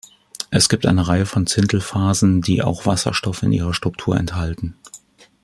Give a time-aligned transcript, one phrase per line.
[0.49, 4.73] Es gibt eine Reihe von Zintl-Phasen, die auch Wasserstoff in ihrer Struktur enthalten.